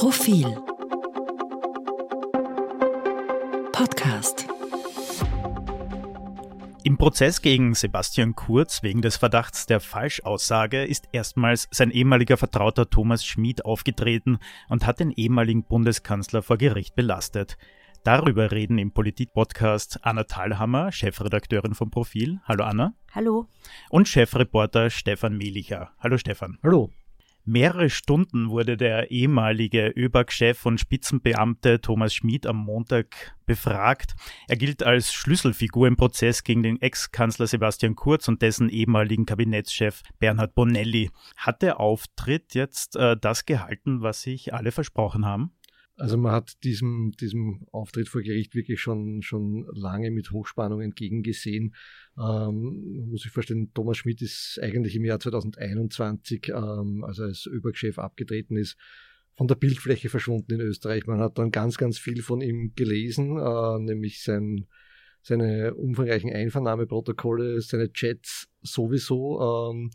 Profil 0.00 0.46
Podcast 3.70 4.48
im 6.84 6.96
Prozess 6.96 7.42
gegen 7.42 7.74
Sebastian 7.74 8.34
Kurz 8.34 8.82
wegen 8.82 9.02
des 9.02 9.18
Verdachts 9.18 9.66
der 9.66 9.78
Falschaussage 9.78 10.86
ist 10.86 11.10
erstmals 11.12 11.68
sein 11.70 11.90
ehemaliger 11.90 12.38
Vertrauter 12.38 12.88
Thomas 12.88 13.26
Schmid 13.26 13.66
aufgetreten 13.66 14.38
und 14.70 14.86
hat 14.86 15.00
den 15.00 15.10
ehemaligen 15.10 15.64
Bundeskanzler 15.64 16.40
vor 16.40 16.56
Gericht 16.56 16.94
belastet. 16.94 17.58
Darüber 18.02 18.52
reden 18.52 18.78
im 18.78 18.92
Politik-Podcast 18.92 19.98
Anna 20.00 20.24
Thalhammer, 20.24 20.92
Chefredakteurin 20.92 21.74
vom 21.74 21.90
Profil. 21.90 22.40
Hallo 22.44 22.64
Anna. 22.64 22.94
Hallo. 23.14 23.48
Und 23.90 24.08
Chefreporter 24.08 24.88
Stefan 24.88 25.36
Melicher. 25.36 25.90
Hallo 25.98 26.16
Stefan. 26.16 26.56
Hallo. 26.62 26.90
Mehrere 27.44 27.88
Stunden 27.88 28.50
wurde 28.50 28.76
der 28.76 29.10
ehemalige 29.10 29.88
ÖBAG-Chef 29.96 30.66
und 30.66 30.78
Spitzenbeamte 30.78 31.80
Thomas 31.80 32.14
Schmid 32.14 32.46
am 32.46 32.56
Montag 32.56 33.34
befragt. 33.46 34.14
Er 34.46 34.56
gilt 34.56 34.82
als 34.82 35.12
Schlüsselfigur 35.12 35.88
im 35.88 35.96
Prozess 35.96 36.44
gegen 36.44 36.62
den 36.62 36.80
Ex-Kanzler 36.80 37.46
Sebastian 37.46 37.96
Kurz 37.96 38.28
und 38.28 38.42
dessen 38.42 38.68
ehemaligen 38.68 39.24
Kabinettschef 39.24 40.02
Bernhard 40.18 40.54
Bonelli. 40.54 41.10
Hat 41.36 41.62
der 41.62 41.80
Auftritt 41.80 42.54
jetzt 42.54 42.96
äh, 42.96 43.16
das 43.18 43.46
gehalten, 43.46 44.02
was 44.02 44.20
sich 44.20 44.52
alle 44.52 44.70
versprochen 44.70 45.24
haben? 45.24 45.52
Also 46.00 46.16
man 46.16 46.32
hat 46.32 46.64
diesem, 46.64 47.12
diesem 47.20 47.66
Auftritt 47.72 48.08
vor 48.08 48.22
Gericht 48.22 48.54
wirklich 48.54 48.80
schon, 48.80 49.20
schon 49.20 49.66
lange 49.74 50.10
mit 50.10 50.30
Hochspannung 50.30 50.80
entgegengesehen. 50.80 51.74
Ähm, 52.18 53.06
muss 53.10 53.26
ich 53.26 53.30
vorstellen, 53.30 53.70
Thomas 53.74 53.98
Schmidt 53.98 54.22
ist 54.22 54.58
eigentlich 54.62 54.96
im 54.96 55.04
Jahr 55.04 55.20
2021, 55.20 56.48
ähm, 56.48 57.04
als 57.04 57.18
er 57.18 57.26
als 57.26 57.44
Überchef 57.44 57.98
abgetreten 57.98 58.56
ist, 58.56 58.78
von 59.36 59.46
der 59.46 59.56
Bildfläche 59.56 60.08
verschwunden 60.08 60.54
in 60.54 60.60
Österreich. 60.62 61.06
Man 61.06 61.20
hat 61.20 61.36
dann 61.36 61.50
ganz, 61.50 61.76
ganz 61.76 61.98
viel 61.98 62.22
von 62.22 62.40
ihm 62.40 62.72
gelesen, 62.74 63.36
äh, 63.36 63.78
nämlich 63.78 64.22
sein, 64.22 64.66
seine 65.20 65.74
umfangreichen 65.74 66.32
Einvernahmeprotokolle, 66.32 67.60
seine 67.60 67.92
Chats 67.92 68.48
sowieso. 68.62 69.70
Ähm, 69.70 69.90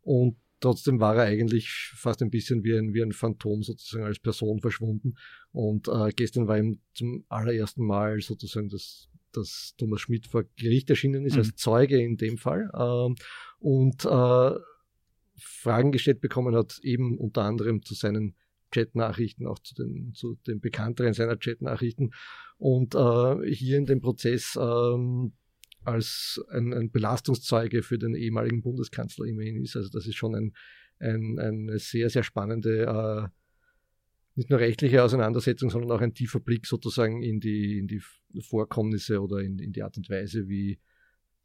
und 0.00 0.38
trotzdem 0.60 1.00
war 1.00 1.16
er 1.16 1.24
eigentlich 1.24 1.70
fast 1.94 2.22
ein 2.22 2.30
bisschen 2.30 2.62
wie 2.64 2.76
ein, 2.76 2.94
wie 2.94 3.02
ein 3.02 3.12
Phantom 3.12 3.62
sozusagen 3.62 4.04
als 4.04 4.18
Person 4.18 4.60
verschwunden. 4.60 5.14
Und 5.52 5.88
äh, 5.88 6.10
gestern 6.14 6.46
war 6.46 6.58
ihm 6.58 6.80
zum 6.94 7.24
allerersten 7.28 7.84
Mal 7.84 8.20
sozusagen 8.20 8.68
das, 8.68 9.08
dass 9.32 9.74
Thomas 9.78 10.02
Schmidt 10.02 10.26
vor 10.26 10.44
Gericht 10.56 10.90
erschienen 10.90 11.24
ist, 11.24 11.34
mhm. 11.34 11.40
als 11.40 11.56
Zeuge 11.56 12.00
in 12.00 12.16
dem 12.16 12.36
Fall. 12.36 12.70
Äh, 12.72 13.14
und 13.58 14.04
äh, 14.04 14.58
Fragen 15.36 15.92
gestellt 15.92 16.20
bekommen 16.20 16.54
hat, 16.54 16.78
eben 16.82 17.18
unter 17.18 17.42
anderem 17.42 17.82
zu 17.82 17.94
seinen 17.94 18.36
Chatnachrichten, 18.70 19.46
auch 19.46 19.58
zu 19.58 19.74
den, 19.74 20.12
zu 20.14 20.36
den 20.46 20.60
bekannteren 20.60 21.14
seiner 21.14 21.36
Chatnachrichten. 21.36 22.12
Und 22.58 22.94
äh, 22.94 23.52
hier 23.52 23.78
in 23.78 23.86
dem 23.86 24.00
Prozess 24.00 24.56
ähm, 24.60 25.32
als 25.84 26.40
ein, 26.50 26.72
ein 26.72 26.90
Belastungszeuge 26.90 27.82
für 27.82 27.98
den 27.98 28.14
ehemaligen 28.14 28.62
Bundeskanzler 28.62 29.26
immerhin 29.26 29.62
ist. 29.62 29.76
Also 29.76 29.88
das 29.90 30.06
ist 30.06 30.16
schon 30.16 30.34
ein, 30.34 30.52
ein, 30.98 31.38
eine 31.38 31.78
sehr, 31.78 32.10
sehr 32.10 32.22
spannende, 32.22 32.84
äh, 32.84 33.28
nicht 34.34 34.50
nur 34.50 34.60
rechtliche 34.60 35.02
Auseinandersetzung, 35.02 35.70
sondern 35.70 35.90
auch 35.92 36.00
ein 36.00 36.14
tiefer 36.14 36.40
Blick 36.40 36.66
sozusagen 36.66 37.22
in 37.22 37.40
die, 37.40 37.78
in 37.78 37.88
die 37.88 38.00
Vorkommnisse 38.40 39.20
oder 39.20 39.38
in, 39.38 39.58
in 39.58 39.72
die 39.72 39.82
Art 39.82 39.96
und 39.96 40.08
Weise, 40.08 40.48
wie 40.48 40.78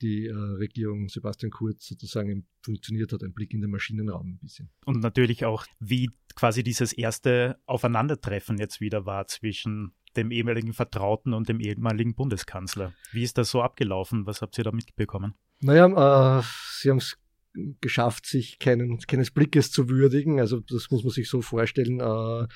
die 0.02 0.28
äh, 0.28 0.34
Regierung 0.34 1.08
Sebastian 1.08 1.52
Kurz 1.52 1.88
sozusagen 1.88 2.46
funktioniert 2.62 3.14
hat, 3.14 3.24
ein 3.24 3.34
Blick 3.34 3.54
in 3.54 3.62
den 3.62 3.72
Maschinenraum 3.72 4.34
ein 4.34 4.40
bisschen. 4.40 4.70
Und 4.86 5.00
natürlich 5.00 5.46
auch, 5.46 5.66
wie 5.80 6.10
quasi 6.36 6.64
dieses 6.64 6.94
erste 6.94 7.58
Aufeinandertreffen 7.66 8.58
jetzt 8.58 8.82
wieder 8.82 9.06
war 9.06 9.28
zwischen 9.28 9.94
dem 10.18 10.32
ehemaligen 10.32 10.74
Vertrauten 10.74 11.34
und 11.34 11.50
dem 11.50 11.60
ehemaligen 11.60 12.16
Bundeskanzler. 12.16 12.94
Wie 13.12 13.24
ist 13.24 13.38
das 13.38 13.50
so 13.50 13.62
abgelaufen? 13.62 14.26
Was 14.26 14.42
habt 14.42 14.58
ihr 14.58 14.64
da 14.64 14.72
mitbekommen? 14.72 15.36
Naja, 15.62 16.40
äh, 16.40 16.44
sie 16.80 16.90
haben 16.90 16.98
es 16.98 17.18
geschafft, 17.82 18.26
sich 18.26 18.60
keinen, 18.60 19.00
keines 19.00 19.32
Blickes 19.32 19.72
zu 19.72 19.90
würdigen. 19.90 20.40
Also 20.40 20.60
das 20.60 20.92
muss 20.92 21.04
man 21.04 21.12
sich 21.12 21.30
so 21.30 21.42
vorstellen. 21.42 22.00
Äh, 22.00 22.48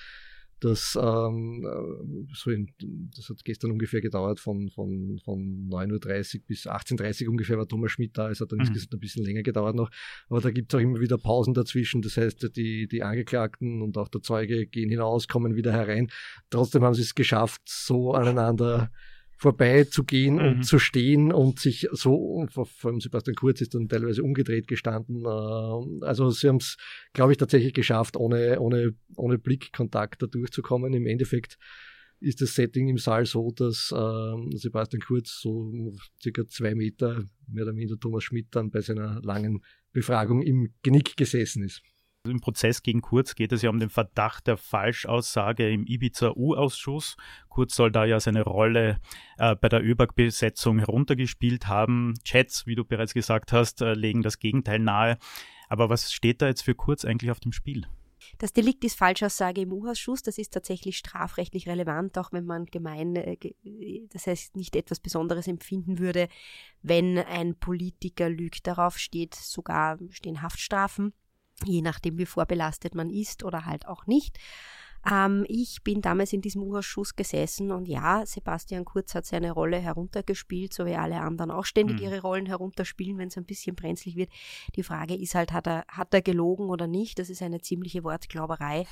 das, 0.59 0.97
ähm, 1.01 1.65
äh, 1.65 2.33
so 2.33 2.51
in, 2.51 2.73
das 3.15 3.29
hat 3.29 3.43
gestern 3.43 3.71
ungefähr 3.71 4.01
gedauert, 4.01 4.39
von, 4.39 4.69
von, 4.69 5.19
von 5.23 5.69
9.30 5.69 6.35
Uhr 6.35 6.41
bis 6.47 6.67
18.30 6.67 7.25
Uhr 7.25 7.31
ungefähr 7.31 7.57
war 7.57 7.67
Thomas 7.67 7.91
Schmidt 7.91 8.17
da. 8.17 8.29
Es 8.29 8.41
hat 8.41 8.51
dann 8.51 8.57
mhm. 8.57 8.65
insgesamt 8.65 8.93
ein 8.93 8.99
bisschen 8.99 9.25
länger 9.25 9.43
gedauert 9.43 9.75
noch. 9.75 9.89
Aber 10.29 10.41
da 10.41 10.51
gibt 10.51 10.73
es 10.73 10.77
auch 10.77 10.83
immer 10.83 10.99
wieder 10.99 11.17
Pausen 11.17 11.53
dazwischen. 11.53 12.01
Das 12.01 12.17
heißt, 12.17 12.55
die, 12.55 12.87
die 12.87 13.03
Angeklagten 13.03 13.81
und 13.81 13.97
auch 13.97 14.09
der 14.09 14.21
Zeuge 14.21 14.67
gehen 14.67 14.89
hinaus, 14.89 15.27
kommen 15.27 15.55
wieder 15.55 15.71
herein. 15.71 16.09
Trotzdem 16.49 16.83
haben 16.83 16.93
sie 16.93 17.03
es 17.03 17.15
geschafft, 17.15 17.61
so 17.65 18.13
aneinander 18.13 18.91
vorbeizugehen 19.39 20.35
mhm. 20.35 20.41
und 20.41 20.63
zu 20.63 20.79
stehen 20.79 21.31
und 21.31 21.59
sich 21.59 21.87
so, 21.93 22.45
vor 22.51 22.67
allem 22.83 22.99
Sebastian 22.99 23.35
Kurz 23.35 23.61
ist 23.61 23.73
dann 23.73 23.87
teilweise 23.87 24.21
umgedreht 24.21 24.67
gestanden. 24.67 25.23
Äh, 25.23 26.05
also 26.05 26.29
sie 26.29 26.49
haben 26.49 26.57
es, 26.57 26.75
glaube 27.13 27.31
ich, 27.31 27.37
tatsächlich 27.37 27.73
geschafft, 27.73 28.17
ohne, 28.17 28.59
ohne, 28.59 28.93
ohne 29.15 29.39
Blickkontakt 29.39 30.21
da 30.21 30.27
durchzukommen. 30.27 30.93
Im 30.93 31.07
Endeffekt 31.07 31.57
ist 32.19 32.41
das 32.41 32.53
Setting 32.53 32.89
im 32.89 32.97
Saal 32.97 33.25
so, 33.25 33.51
dass 33.51 33.93
äh, 33.95 34.57
Sebastian 34.57 35.01
Kurz 35.01 35.39
so 35.41 35.95
circa 36.21 36.45
zwei 36.45 36.75
Meter 36.75 37.23
mehr 37.47 37.63
oder 37.63 37.73
minder 37.73 37.97
Thomas 37.97 38.25
Schmidt 38.25 38.47
dann 38.51 38.69
bei 38.69 38.81
seiner 38.81 39.21
langen 39.23 39.61
Befragung 39.93 40.41
im 40.41 40.73
Genick 40.83 41.15
gesessen 41.15 41.63
ist. 41.63 41.81
Im 42.25 42.41
Prozess 42.41 42.83
gegen 42.83 43.01
Kurz 43.01 43.33
geht 43.33 43.53
es 43.53 43.61
ja 43.61 43.69
um 43.69 43.79
den 43.79 43.89
Verdacht 43.89 44.47
der 44.47 44.57
Falschaussage 44.57 45.69
im 45.69 45.85
Ibiza-U-Ausschuss. 45.85 47.15
Kurz 47.47 47.75
soll 47.75 47.93
da 47.93 48.03
ja 48.03 48.19
seine 48.19 48.43
Rolle 48.43 48.99
äh, 49.37 49.55
bei 49.55 49.69
der 49.69 49.81
ÖBAG-Besetzung 49.81 50.79
heruntergespielt 50.79 51.67
haben. 51.67 52.15
Chats, 52.25 52.67
wie 52.67 52.75
du 52.75 52.83
bereits 52.83 53.13
gesagt 53.13 53.53
hast, 53.53 53.81
äh, 53.81 53.93
legen 53.93 54.21
das 54.21 54.39
Gegenteil 54.39 54.79
nahe. 54.79 55.17
Aber 55.69 55.89
was 55.89 56.11
steht 56.11 56.41
da 56.41 56.47
jetzt 56.47 56.63
für 56.63 56.75
Kurz 56.75 57.05
eigentlich 57.05 57.31
auf 57.31 57.39
dem 57.39 57.53
Spiel? 57.53 57.87
Das 58.37 58.51
Delikt 58.51 58.83
ist 58.83 58.97
Falschaussage 58.97 59.61
im 59.61 59.71
U-Ausschuss. 59.71 60.21
Das 60.21 60.37
ist 60.37 60.51
tatsächlich 60.51 60.97
strafrechtlich 60.97 61.69
relevant, 61.69 62.17
auch 62.17 62.33
wenn 62.33 62.43
man 62.43 62.65
gemein, 62.65 63.15
äh, 63.15 63.37
das 64.09 64.27
heißt 64.27 64.57
nicht 64.57 64.75
etwas 64.75 64.99
Besonderes 64.99 65.47
empfinden 65.47 65.99
würde, 65.99 66.27
wenn 66.81 67.17
ein 67.17 67.55
Politiker 67.55 68.29
lügt. 68.29 68.67
Darauf 68.67 68.97
steht 68.97 69.35
sogar 69.35 69.97
stehen 70.09 70.41
Haftstrafen 70.41 71.13
je 71.65 71.81
nachdem, 71.81 72.17
wie 72.17 72.25
vorbelastet 72.25 72.95
man 72.95 73.09
ist 73.09 73.43
oder 73.43 73.65
halt 73.65 73.87
auch 73.87 74.05
nicht. 74.05 74.37
Ähm, 75.09 75.45
ich 75.47 75.81
bin 75.83 76.01
damals 76.01 76.33
in 76.33 76.41
diesem 76.41 76.61
Urschuss 76.63 77.15
gesessen 77.15 77.71
und 77.71 77.87
ja, 77.87 78.25
Sebastian 78.25 78.85
Kurz 78.85 79.15
hat 79.15 79.25
seine 79.25 79.51
Rolle 79.51 79.77
heruntergespielt, 79.77 80.73
so 80.73 80.85
wie 80.85 80.95
alle 80.95 81.21
anderen 81.21 81.51
auch 81.51 81.65
ständig 81.65 81.97
mhm. 81.97 82.03
ihre 82.03 82.21
Rollen 82.21 82.45
herunterspielen, 82.45 83.17
wenn 83.17 83.29
es 83.29 83.37
ein 83.37 83.45
bisschen 83.45 83.75
brenzlig 83.75 84.15
wird. 84.15 84.29
Die 84.75 84.83
Frage 84.83 85.15
ist 85.15 85.35
halt, 85.35 85.53
hat 85.53 85.67
er, 85.67 85.85
hat 85.87 86.13
er 86.13 86.21
gelogen 86.21 86.69
oder 86.69 86.87
nicht? 86.87 87.19
Das 87.19 87.29
ist 87.29 87.41
eine 87.41 87.61
ziemliche 87.61 88.03
Wortglauberei. 88.03 88.85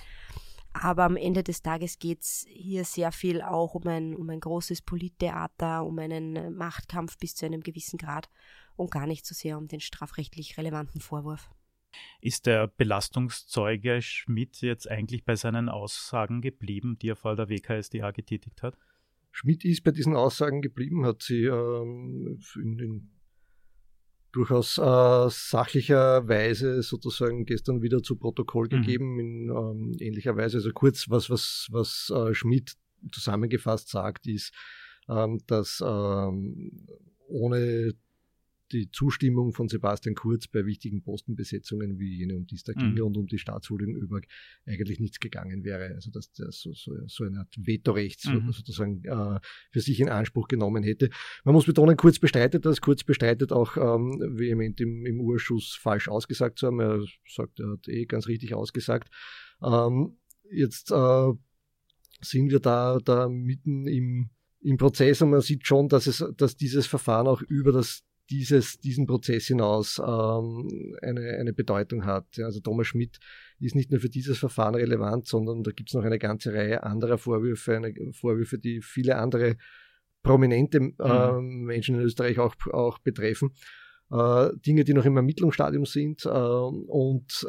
Aber 0.73 1.05
am 1.05 1.16
Ende 1.17 1.44
des 1.44 1.63
Tages 1.63 1.97
geht 1.97 2.22
es 2.22 2.45
hier 2.49 2.85
sehr 2.85 3.11
viel 3.11 3.41
auch 3.41 3.73
um 3.73 3.88
ein, 3.88 4.16
um 4.16 4.29
ein 4.29 4.39
großes 4.39 4.84
Polittheater, 4.84 5.84
um 5.84 5.97
einen 5.97 6.55
Machtkampf 6.55 7.17
bis 7.17 7.35
zu 7.35 7.45
einem 7.45 7.61
gewissen 7.61 7.97
Grad 7.97 8.29
und 8.75 8.91
gar 8.91 9.07
nicht 9.07 9.25
so 9.25 9.34
sehr 9.34 9.57
um 9.57 9.67
den 9.67 9.79
strafrechtlich 9.79 10.57
relevanten 10.57 11.01
Vorwurf. 11.01 11.49
Ist 12.21 12.45
der 12.45 12.67
Belastungszeuge 12.67 14.01
Schmidt 14.01 14.61
jetzt 14.61 14.89
eigentlich 14.89 15.23
bei 15.23 15.35
seinen 15.35 15.69
Aussagen 15.69 16.41
geblieben, 16.41 16.97
die 16.99 17.09
er 17.09 17.15
vor 17.15 17.35
der 17.35 17.49
WKSDA 17.49 18.11
getätigt 18.11 18.61
hat? 18.63 18.77
Schmidt 19.31 19.63
ist 19.65 19.83
bei 19.83 19.91
diesen 19.91 20.15
Aussagen 20.15 20.61
geblieben, 20.61 21.05
hat 21.05 21.21
sie 21.21 21.45
ähm, 21.45 22.39
in, 22.55 22.79
in 22.79 23.09
durchaus 24.31 24.77
äh, 24.77 25.29
sachlicher 25.29 26.27
Weise 26.27 26.81
sozusagen 26.83 27.45
gestern 27.45 27.81
wieder 27.81 28.03
zu 28.03 28.17
Protokoll 28.17 28.65
mhm. 28.65 28.69
gegeben, 28.69 29.13
mhm. 29.13 29.19
in 29.19 29.49
ähm, 29.49 29.95
ähnlicher 29.99 30.35
Weise. 30.35 30.57
Also 30.57 30.71
kurz, 30.71 31.09
was, 31.09 31.29
was, 31.29 31.67
was 31.72 32.11
äh, 32.16 32.33
Schmidt 32.33 32.75
zusammengefasst 33.11 33.90
sagt, 33.90 34.28
ist, 34.28 34.53
ähm, 35.09 35.40
dass 35.47 35.83
ähm, 35.85 36.87
ohne 37.28 37.93
die 38.72 38.91
Zustimmung 38.91 39.53
von 39.53 39.67
Sebastian 39.67 40.16
Kurz 40.16 40.47
bei 40.47 40.66
wichtigen 40.66 41.02
Postenbesetzungen 41.02 41.99
wie 41.99 42.17
jene, 42.17 42.35
um 42.35 42.46
die 42.46 42.55
es 42.55 42.64
da 42.64 42.73
ging, 42.73 42.93
mhm. 42.93 43.02
und 43.02 43.17
um 43.17 43.28
die 43.28 43.37
Staatsholding 43.37 43.96
ÖBAG 43.96 44.28
eigentlich 44.66 44.99
nichts 44.99 45.19
gegangen 45.19 45.64
wäre. 45.64 45.93
Also 45.96 46.11
dass 46.11 46.31
der 46.34 46.52
so, 46.52 46.73
so, 46.73 46.93
so 47.08 47.23
eine 47.23 47.40
Art 47.40 47.53
Vetorecht 47.58 48.25
mhm. 48.25 48.52
sozusagen 48.52 49.03
äh, 49.05 49.40
für 49.72 49.79
sich 49.79 49.99
in 49.99 50.09
Anspruch 50.09 50.47
genommen 50.47 50.84
hätte. 50.84 51.09
Man 51.43 51.53
muss 51.53 51.66
betonen, 51.66 51.97
Kurz 51.97 52.19
bestreitet 52.19 52.66
das. 52.66 52.81
Kurz 52.81 53.03
bestreitet 53.03 53.52
auch 53.52 53.78
ähm, 53.78 54.19
vehement 54.37 54.79
im, 54.81 55.05
im 55.05 55.19
Urschuss 55.19 55.78
falsch 55.79 56.08
ausgesagt 56.08 56.59
zu 56.59 56.67
haben. 56.67 56.79
Er 56.79 57.03
sagt, 57.28 57.59
er 57.59 57.72
hat 57.72 57.87
eh 57.87 58.05
ganz 58.05 58.28
richtig 58.28 58.53
ausgesagt. 58.53 59.09
Ähm, 59.61 60.17
jetzt 60.52 60.91
äh, 60.91 61.34
sind 62.22 62.52
wir 62.52 62.59
da, 62.59 62.99
da 63.03 63.29
mitten 63.29 63.87
im, 63.87 64.29
im 64.61 64.78
Prozess 64.78 65.22
und 65.22 65.31
man 65.31 65.41
sieht 65.41 65.66
schon, 65.66 65.87
dass, 65.87 66.08
es, 66.08 66.23
dass 66.35 66.55
dieses 66.55 66.87
Verfahren 66.87 67.28
auch 67.28 67.41
über 67.41 67.72
das 67.72 68.03
dieses, 68.29 68.79
diesen 68.79 69.08
Prozess 69.08 69.47
hinaus 69.47 70.00
ähm, 70.00 70.96
eine, 71.02 71.38
eine 71.40 71.53
Bedeutung 71.53 72.06
hat. 72.06 72.26
Also 72.40 72.59
Thomas 72.59 72.88
Schmidt 72.88 73.20
ist 73.59 73.76
nicht 73.76 73.91
nur 73.91 74.00
für 74.00 74.09
dieses 74.09 74.38
Verfahren 74.38 74.76
relevant, 74.76 75.28
sondern 75.28 75.64
da 75.64 75.72
gibt 75.72 75.90
es 75.90 75.94
noch 75.94 76.03
eine 76.03 76.20
ganze 76.20 76.53
Reihe 76.53 76.84
anderer 76.84 77.18
Vorwürfe, 77.18 77.76
eine, 77.76 77.94
Vorwürfe, 78.14 78.59
die 78.59 78.82
viele 78.82 79.18
andere 79.18 79.58
prominente 80.24 80.78
äh, 81.00 81.32
mhm. 81.32 81.64
Menschen 81.66 81.96
in 81.96 82.02
Österreich 82.02 82.40
auch, 82.40 82.56
auch 82.72 83.00
betreffen. 83.00 83.53
Äh, 84.12 84.50
Dinge, 84.66 84.84
die 84.84 84.94
noch 84.94 85.06
im 85.06 85.18
Ermittlungsstadium 85.18 85.85
sind. 85.85 86.26
Äh, 86.26 86.29
und 86.29 87.46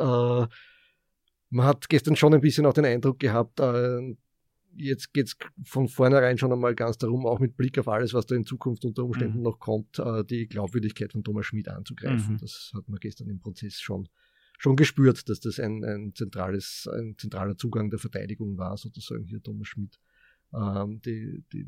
man 1.51 1.67
hat 1.67 1.89
gestern 1.89 2.17
schon 2.17 2.35
ein 2.35 2.41
bisschen 2.41 2.67
auch 2.67 2.75
den 2.75 2.85
Eindruck 2.85 3.19
gehabt, 3.19 3.61
äh, 3.61 4.15
jetzt 4.79 5.13
geht 5.13 5.27
es 5.27 5.37
von 5.65 5.89
vornherein 5.89 6.39
schon 6.39 6.53
einmal 6.53 6.75
ganz 6.75 6.99
darum, 6.99 7.27
auch 7.27 7.39
mit 7.41 7.57
Blick 7.57 7.79
auf 7.79 7.89
alles, 7.89 8.15
was 8.15 8.27
da 8.27 8.35
in 8.35 8.45
Zukunft 8.45 8.85
unter 8.85 9.05
Umständen 9.05 9.39
mhm. 9.39 9.45
noch 9.45 9.59
kommt, 9.59 9.99
äh, 9.99 10.25
die 10.25 10.47
Glaubwürdigkeit 10.47 11.13
von 11.13 11.25
Thomas 11.25 11.47
Schmidt 11.47 11.69
anzugreifen. 11.69 12.35
Mhm. 12.35 12.39
Das 12.39 12.73
hat 12.75 12.89
man 12.89 12.99
gestern 13.01 13.29
im 13.29 13.41
Prozess 13.41 13.81
schon, 13.81 14.09
schon 14.59 14.77
gespürt, 14.77 15.29
dass 15.29 15.41
das 15.41 15.59
ein, 15.59 15.85
ein, 15.85 16.15
zentrales, 16.15 16.89
ein 16.93 17.17
zentraler 17.19 17.57
Zugang 17.57 17.91
der 17.91 17.99
Verteidigung 17.99 18.57
war, 18.59 18.77
sozusagen 18.77 19.25
hier 19.25 19.43
Thomas 19.43 19.69
Schmidt, 19.69 19.99
ähm, 20.55 21.01
die, 21.05 21.45
die, 21.53 21.67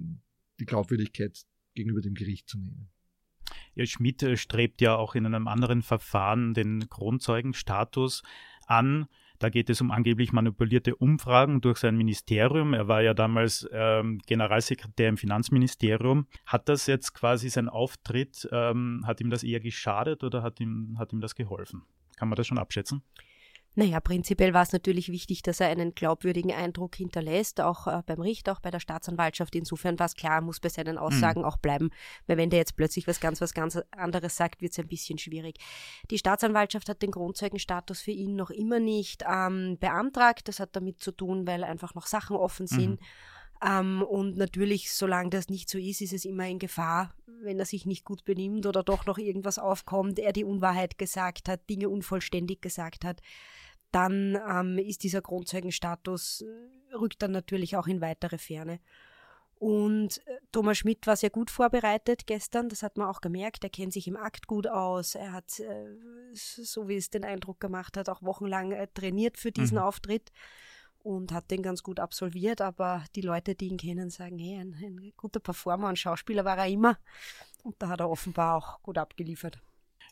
die 0.58 0.64
Glaubwürdigkeit 0.64 1.38
gegenüber 1.74 2.00
dem 2.00 2.14
Gericht 2.14 2.48
zu 2.48 2.58
nehmen. 2.58 2.88
Ja, 3.74 3.86
Schmidt 3.86 4.22
äh, 4.22 4.36
strebt 4.36 4.80
ja 4.80 4.96
auch 4.96 5.14
in 5.14 5.26
einem 5.26 5.48
anderen 5.48 5.82
Verfahren 5.82 6.54
den 6.54 6.88
Grundzeugenstatus 6.88 8.22
an. 8.66 9.06
Da 9.40 9.48
geht 9.48 9.70
es 9.70 9.80
um 9.80 9.90
angeblich 9.90 10.32
manipulierte 10.32 10.94
Umfragen 10.94 11.62
durch 11.62 11.78
sein 11.78 11.96
Ministerium. 11.96 12.74
Er 12.74 12.88
war 12.88 13.00
ja 13.00 13.14
damals 13.14 13.66
ähm, 13.72 14.20
Generalsekretär 14.26 15.08
im 15.08 15.16
Finanzministerium. 15.16 16.26
Hat 16.44 16.68
das 16.68 16.86
jetzt 16.86 17.14
quasi 17.14 17.48
sein 17.48 17.70
Auftritt, 17.70 18.46
ähm, 18.52 19.02
hat 19.06 19.22
ihm 19.22 19.30
das 19.30 19.42
eher 19.42 19.60
geschadet 19.60 20.22
oder 20.24 20.42
hat 20.42 20.60
ihm, 20.60 20.96
hat 20.98 21.14
ihm 21.14 21.22
das 21.22 21.34
geholfen? 21.34 21.82
Kann 22.18 22.28
man 22.28 22.36
das 22.36 22.46
schon 22.46 22.58
abschätzen? 22.58 23.02
Naja, 23.76 24.00
prinzipiell 24.00 24.52
war 24.52 24.62
es 24.62 24.72
natürlich 24.72 25.10
wichtig, 25.10 25.42
dass 25.42 25.60
er 25.60 25.68
einen 25.68 25.94
glaubwürdigen 25.94 26.52
Eindruck 26.52 26.96
hinterlässt, 26.96 27.60
auch 27.60 27.86
äh, 27.86 28.02
beim 28.04 28.20
Richter, 28.20 28.52
auch 28.52 28.58
bei 28.58 28.72
der 28.72 28.80
Staatsanwaltschaft. 28.80 29.54
Insofern 29.54 29.98
war 30.00 30.06
es 30.06 30.16
klar, 30.16 30.40
muss 30.40 30.58
bei 30.58 30.68
seinen 30.68 30.96
hm. 30.96 31.02
Aussagen 31.02 31.40
mhm. 31.40 31.46
auch 31.46 31.56
bleiben, 31.56 31.90
weil 32.26 32.36
wenn 32.36 32.50
der 32.50 32.58
jetzt 32.58 32.76
plötzlich 32.76 33.06
was 33.06 33.20
ganz, 33.20 33.40
was 33.40 33.54
ganz 33.54 33.78
anderes 33.92 34.36
sagt, 34.36 34.60
wird 34.60 34.72
es 34.72 34.78
ein 34.80 34.88
bisschen 34.88 35.18
schwierig. 35.18 35.58
Die 36.10 36.18
Staatsanwaltschaft 36.18 36.88
hat 36.88 37.00
den 37.00 37.12
Grundzeugenstatus 37.12 38.00
für 38.00 38.10
ihn 38.10 38.34
noch 38.34 38.50
immer 38.50 38.80
nicht 38.80 39.24
ähm, 39.30 39.78
beantragt. 39.78 40.48
Das 40.48 40.58
hat 40.58 40.74
damit 40.74 41.00
zu 41.00 41.12
tun, 41.12 41.46
weil 41.46 41.62
einfach 41.62 41.94
noch 41.94 42.06
Sachen 42.06 42.36
offen 42.36 42.66
hm. 42.66 42.78
sind. 42.78 43.00
Mhm. 43.00 43.06
Ähm, 43.62 44.02
und 44.02 44.36
natürlich, 44.36 44.92
solange 44.92 45.30
das 45.30 45.48
nicht 45.48 45.68
so 45.68 45.78
ist, 45.78 46.00
ist 46.00 46.12
es 46.12 46.24
immer 46.24 46.46
in 46.46 46.58
Gefahr, 46.58 47.14
wenn 47.42 47.58
er 47.58 47.66
sich 47.66 47.86
nicht 47.86 48.04
gut 48.04 48.24
benimmt 48.24 48.66
oder 48.66 48.82
doch 48.82 49.06
noch 49.06 49.18
irgendwas 49.18 49.58
aufkommt, 49.58 50.18
er 50.18 50.32
die 50.32 50.44
Unwahrheit 50.44 50.98
gesagt 50.98 51.48
hat, 51.48 51.68
Dinge 51.68 51.88
unvollständig 51.88 52.60
gesagt 52.60 53.04
hat 53.04 53.20
dann 53.92 54.38
ähm, 54.48 54.78
ist 54.78 55.02
dieser 55.02 55.20
Grundzeugenstatus, 55.20 56.42
äh, 56.42 56.94
rückt 56.94 57.22
dann 57.22 57.32
natürlich 57.32 57.76
auch 57.76 57.86
in 57.86 58.00
weitere 58.00 58.38
Ferne. 58.38 58.80
Und 59.58 60.26
äh, 60.26 60.38
Thomas 60.52 60.78
Schmidt 60.78 61.06
war 61.06 61.16
sehr 61.16 61.30
gut 61.30 61.50
vorbereitet 61.50 62.26
gestern, 62.26 62.68
das 62.68 62.82
hat 62.82 62.96
man 62.96 63.08
auch 63.08 63.20
gemerkt. 63.20 63.62
Er 63.64 63.70
kennt 63.70 63.92
sich 63.92 64.06
im 64.08 64.16
Akt 64.16 64.46
gut 64.46 64.66
aus. 64.66 65.14
Er 65.14 65.32
hat, 65.32 65.58
äh, 65.60 65.96
so 66.32 66.88
wie 66.88 66.96
es 66.96 67.10
den 67.10 67.24
Eindruck 67.24 67.60
gemacht 67.60 67.96
hat, 67.96 68.08
auch 68.08 68.22
wochenlang 68.22 68.74
trainiert 68.94 69.36
für 69.36 69.52
diesen 69.52 69.76
mhm. 69.76 69.84
Auftritt 69.84 70.30
und 71.02 71.32
hat 71.32 71.50
den 71.50 71.62
ganz 71.62 71.82
gut 71.82 72.00
absolviert. 72.00 72.60
Aber 72.60 73.04
die 73.14 73.22
Leute, 73.22 73.54
die 73.54 73.68
ihn 73.68 73.76
kennen, 73.76 74.10
sagen, 74.10 74.38
hey, 74.38 74.58
ein, 74.60 74.74
ein 74.74 75.12
guter 75.16 75.40
Performer 75.40 75.88
und 75.88 75.98
Schauspieler 75.98 76.44
war 76.44 76.58
er 76.58 76.68
immer. 76.68 76.98
Und 77.62 77.76
da 77.78 77.88
hat 77.88 78.00
er 78.00 78.10
offenbar 78.10 78.56
auch 78.56 78.82
gut 78.82 78.98
abgeliefert. 78.98 79.58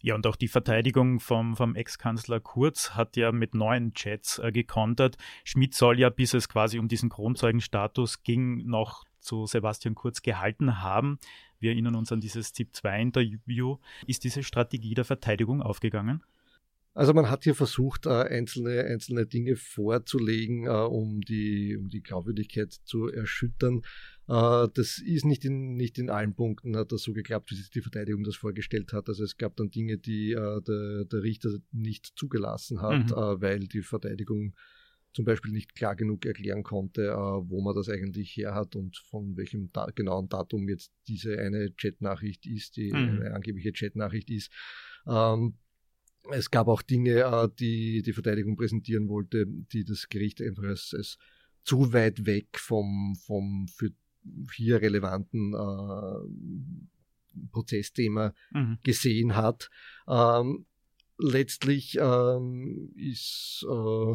Ja, 0.01 0.15
und 0.15 0.27
auch 0.27 0.37
die 0.37 0.49
Verteidigung 0.49 1.19
vom, 1.19 1.57
vom 1.57 1.75
Ex-Kanzler 1.75 2.39
Kurz 2.41 2.91
hat 2.91 3.17
ja 3.17 3.33
mit 3.33 3.55
neuen 3.55 3.95
Chats 3.95 4.39
äh, 4.39 4.53
gekontert. 4.53 5.17
Schmidt 5.43 5.75
soll 5.75 5.99
ja, 5.99 6.09
bis 6.09 6.35
es 6.35 6.49
quasi 6.49 6.79
um 6.79 6.87
diesen 6.87 7.09
Kronzeugenstatus 7.09 8.23
ging, 8.23 8.65
noch 8.67 9.05
zu 9.21 9.47
Sebastian 9.47 9.97
Kurz 9.97 10.23
gehalten 10.23 10.83
haben. 10.83 11.19
Wir 11.59 11.73
erinnern 11.73 11.97
uns 11.97 12.13
an 12.13 12.21
dieses 12.21 12.53
ZIP-2-Interview. 12.53 13.79
Ist 14.07 14.23
diese 14.23 14.45
Strategie 14.45 14.95
der 14.95 15.05
Verteidigung 15.05 15.63
aufgegangen? 15.63 16.23
Also 16.99 17.15
man 17.15 17.31
hat 17.31 17.45
hier 17.45 17.55
versucht, 17.55 18.07
äh, 18.07 18.09
einzelne, 18.09 18.83
einzelne 18.83 19.25
Dinge 19.25 19.55
vorzulegen, 19.55 20.67
äh, 20.67 20.71
um, 20.71 21.21
die, 21.21 21.77
um 21.77 21.89
die 21.89 22.03
Glaubwürdigkeit 22.03 22.73
zu 22.73 23.07
erschüttern. 23.07 23.83
Äh, 24.27 24.67
das 24.75 24.99
ist 24.99 25.25
nicht 25.25 25.45
in, 25.45 25.75
nicht 25.75 26.01
in 26.01 26.11
allen 26.11 26.35
Punkten 26.35 26.77
hat 26.77 26.91
das 26.91 27.03
so 27.03 27.13
geklappt, 27.13 27.53
wie 27.53 27.55
sich 27.55 27.71
die 27.71 27.83
Verteidigung 27.83 28.25
das 28.25 28.35
vorgestellt 28.35 28.93
hat. 28.93 29.09
Also 29.09 29.23
es 29.23 29.37
gab 29.37 29.55
dann 29.55 29.71
Dinge, 29.71 29.97
die 29.97 30.31
der, 30.31 31.05
der 31.05 31.23
Richter 31.23 31.59
nicht 31.71 32.15
zugelassen 32.17 32.83
hat, 32.83 33.11
mhm. 33.11 33.43
Weil 33.43 33.61
die 33.61 33.83
Verteidigung 33.83 34.57
zum 35.13 35.25
Beispiel 35.25 35.53
nicht 35.53 35.77
klar 35.77 35.95
genug 35.95 36.27
erklären 36.27 36.65
konnte, 36.65 37.15
wo 37.45 37.61
man 37.61 37.77
das 37.77 37.89
eigentlich 37.89 38.37
her 38.37 38.57
hat 38.57 38.75
und 38.75 38.97
von 38.97 39.37
welchem 39.37 39.71
da 39.73 39.87
genauen 39.95 40.29
Datum 40.29 40.69
jetzt 40.69 40.91
diese 41.07 41.39
eine 41.39 41.71
Chatnachricht 41.77 42.45
ist, 42.45 42.77
die 42.77 42.91
mhm. 42.91 43.21
eine 43.21 43.35
angebliche 43.35 43.71
Chatnachricht 43.71 44.31
ist. 44.31 44.51
Ähm, 45.07 45.55
es 46.31 46.51
gab 46.51 46.69
auch 46.69 46.83
Dinge, 46.83 47.51
die 47.59 48.03
die 48.03 48.13
Verteidigung 48.13 48.57
präsentieren 48.57 49.09
wollte, 49.09 49.47
die 49.47 49.85
das 49.85 50.09
Gericht 50.09 50.41
einfach 50.43 50.65
als, 50.65 50.95
als 50.97 51.19
zu 51.65 51.93
weit 51.93 52.27
weg 52.27 52.59
vom, 52.59 53.17
vom 53.17 53.69
für 53.69 53.91
hier 54.55 54.81
relevanten 54.81 55.55
äh, 55.55 57.47
Prozessthema 57.53 58.35
mhm. 58.51 58.79
gesehen 58.83 59.37
hat. 59.37 59.71
Ähm, 60.07 60.67
letztlich 61.19 61.99
ähm, 62.01 62.93
ist 62.97 63.67
äh, 63.69 64.15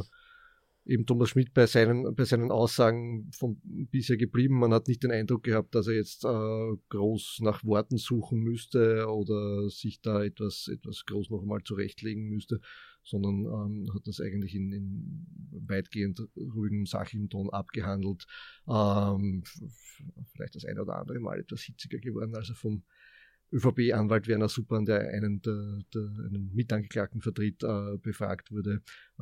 eben 0.85 1.05
Thomas 1.05 1.29
Schmidt 1.29 1.53
bei 1.53 1.65
seinen, 1.65 2.15
bei 2.15 2.25
seinen 2.25 2.51
Aussagen 2.51 3.29
von 3.31 3.61
bisher 3.63 4.17
geblieben. 4.17 4.59
Man 4.59 4.73
hat 4.73 4.87
nicht 4.87 5.03
den 5.03 5.11
Eindruck 5.11 5.43
gehabt, 5.43 5.75
dass 5.75 5.87
er 5.87 5.95
jetzt 5.95 6.25
äh, 6.25 6.75
groß 6.89 7.39
nach 7.41 7.63
Worten 7.63 7.97
suchen 7.97 8.39
müsste 8.39 9.07
oder 9.07 9.69
sich 9.69 10.01
da 10.01 10.23
etwas, 10.23 10.67
etwas 10.67 11.05
groß 11.05 11.29
noch 11.29 11.41
einmal 11.41 11.63
zurechtlegen 11.63 12.27
müsste, 12.29 12.59
sondern 13.03 13.45
ähm, 13.45 13.93
hat 13.93 14.07
das 14.07 14.19
eigentlich 14.19 14.55
in, 14.55 14.71
in 14.71 15.27
weitgehend 15.67 16.21
ruhigem, 16.35 16.85
sachlichen 16.85 17.29
Ton 17.29 17.49
abgehandelt. 17.49 18.25
Ähm, 18.67 19.43
vielleicht 20.33 20.55
das 20.55 20.65
eine 20.65 20.81
oder 20.81 20.97
andere 20.97 21.19
Mal 21.19 21.39
etwas 21.39 21.61
hitziger 21.61 21.99
geworden, 21.99 22.35
als 22.35 22.49
er 22.49 22.55
vom 22.55 22.83
ÖVP-Anwalt 23.53 24.27
Werner 24.27 24.49
Suppan, 24.49 24.85
der 24.85 25.09
einen, 25.09 25.41
der, 25.41 25.79
der 25.93 26.01
einen 26.01 26.51
Mitangeklagten 26.53 27.21
vertritt, 27.21 27.63
äh, 27.63 27.97
befragt 27.97 28.51
wurde. 28.51 28.81
Äh, 29.19 29.21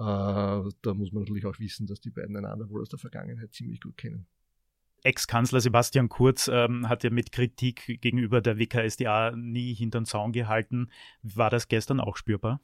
da 0.81 0.94
muss 0.94 1.12
man 1.12 1.24
natürlich 1.24 1.45
auch 1.45 1.60
wissen, 1.60 1.86
dass 1.86 2.00
die 2.00 2.12
beiden 2.12 2.38
einander 2.38 2.69
wohl 2.69 2.81
aus 2.81 2.89
der 2.89 3.00
Vergangenheit 3.00 3.54
ziemlich 3.54 3.81
gut 3.81 3.98
kennen. 3.98 4.25
Ex-Kanzler 5.03 5.60
Sebastian 5.60 6.10
Kurz 6.10 6.48
ähm, 6.48 6.88
hat 6.88 7.03
ja 7.03 7.10
mit 7.10 7.32
Kritik 7.32 8.01
gegenüber 8.01 8.39
der 8.39 8.58
WKSDA 8.60 9.32
nie 9.36 9.74
hinter 9.74 10.00
den 10.00 10.05
Zaun 10.05 10.32
gehalten. 10.32 10.89
War 11.24 11.50
das 11.50 11.67
gestern 11.67 12.00
auch 12.00 12.17
spürbar? 12.17 12.62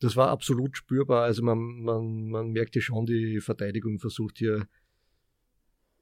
Das 0.00 0.16
war 0.16 0.28
absolut 0.28 0.76
spürbar. 0.76 1.22
Also 1.22 1.42
man, 1.42 1.58
man, 1.82 2.28
man 2.28 2.50
merkte 2.50 2.80
schon, 2.80 3.06
die 3.06 3.40
Verteidigung 3.40 4.00
versucht 4.00 4.38
hier 4.38 4.66